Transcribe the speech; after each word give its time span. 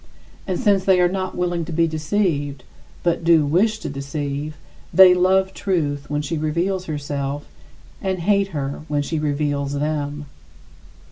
And 0.47 0.57
since 0.59 0.83
they 0.83 0.99
are 0.99 1.07
not 1.07 1.37
willing 1.37 1.63
to 1.65 1.71
be 1.71 1.87
deceived, 1.87 2.63
but 3.03 3.23
do 3.23 3.45
wish 3.45 3.77
to 3.81 3.87
deceive, 3.87 4.57
they 4.91 5.13
love 5.13 5.53
truth 5.53 6.09
when 6.09 6.23
she 6.23 6.39
reveals 6.39 6.85
herself 6.85 7.47
and 8.01 8.17
hate 8.17 8.47
her 8.47 8.81
when 8.87 9.03
she 9.03 9.19
reveals 9.19 9.73
them. 9.73 10.25